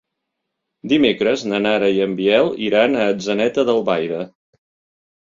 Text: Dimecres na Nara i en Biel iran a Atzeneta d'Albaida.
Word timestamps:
Dimecres 0.93 1.43
na 1.51 1.59
Nara 1.67 1.91
i 1.99 2.03
en 2.07 2.17
Biel 2.23 2.51
iran 2.71 2.99
a 2.99 3.07
Atzeneta 3.13 3.71
d'Albaida. 3.71 4.29